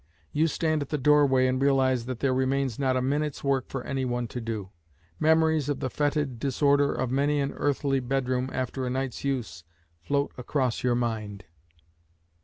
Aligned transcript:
You 0.31 0.47
stand 0.47 0.81
at 0.81 0.89
the 0.89 0.97
doorway 0.97 1.45
and 1.45 1.61
realise 1.61 2.05
that 2.05 2.21
there 2.21 2.33
remains 2.33 2.79
not 2.79 2.97
a 2.97 3.03
minute's 3.03 3.43
work 3.43 3.67
for 3.69 3.83
anyone 3.83 4.27
to 4.29 4.41
do. 4.41 4.71
Memories 5.19 5.69
of 5.69 5.79
the 5.79 5.91
foetid 5.91 6.39
disorder 6.39 6.91
of 6.91 7.11
many 7.11 7.39
an 7.39 7.51
earthly 7.53 7.99
bedroom 7.99 8.49
after 8.51 8.83
a 8.83 8.89
night's 8.89 9.23
use 9.23 9.63
float 10.01 10.31
across 10.39 10.81
your 10.81 10.95
mind. 10.95 11.45